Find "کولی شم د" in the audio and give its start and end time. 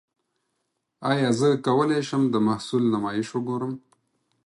1.65-2.35